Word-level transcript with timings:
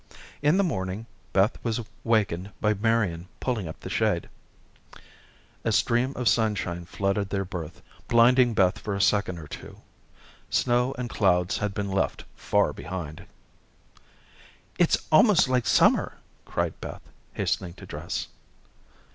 In 0.41 0.57
the 0.57 0.63
morning, 0.63 1.05
Beth 1.31 1.63
was 1.63 1.79
wakened 2.03 2.49
by 2.59 2.73
Marian 2.73 3.27
pulling 3.39 3.67
up 3.67 3.79
the 3.81 3.89
shade. 3.91 4.29
A 5.63 5.71
stream 5.71 6.11
of 6.15 6.27
sunshine 6.27 6.85
flooded 6.85 7.29
their 7.29 7.45
berth, 7.45 7.83
blinding 8.07 8.55
Beth 8.55 8.79
for 8.79 8.95
a 8.95 8.99
second 8.99 9.37
or 9.37 9.45
two. 9.47 9.79
Snow 10.49 10.95
and 10.97 11.07
clouds 11.07 11.59
had 11.59 11.75
been 11.75 11.91
left 11.91 12.23
far 12.35 12.73
behind. 12.73 13.27
"It's 14.79 14.97
almost 15.11 15.47
like 15.47 15.67
summer," 15.67 16.17
cried 16.45 16.81
Beth, 16.81 17.03
hastening 17.33 17.73
to 17.73 17.85
dress. 17.85 18.27